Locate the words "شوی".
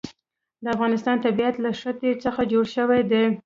2.75-3.01